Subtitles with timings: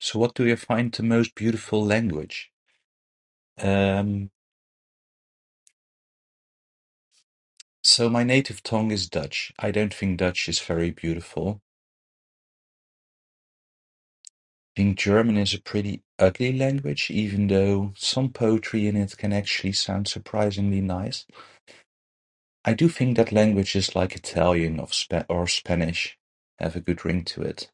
[0.00, 2.52] So what do you find the most beautiful language?
[3.56, 4.30] Um,
[7.82, 11.62] so my native tongue is Dutch, I don't think Dutch is very beautiful.
[14.76, 19.72] And German is a pretty ugly language, even though some poetry in it can actually
[19.72, 21.24] sound surprisingly nice.
[22.62, 26.18] I do think that languages like Italian of Sp- or Spanish
[26.58, 27.70] have a good ring to it.